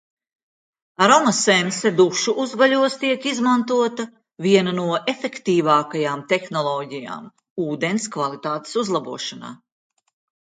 Aroma 1.07 1.31
Sense 1.39 1.89
dušu 1.97 2.31
uzgaļos 2.43 2.95
tiek 3.03 3.27
izmantota 3.31 4.05
viena 4.45 4.73
no 4.77 4.85
efektīvākajām 5.13 6.23
tehnoloģijām 6.33 7.29
ūdens 7.67 8.09
kvalitātes 8.17 8.81
uzlabošanā 8.83 9.53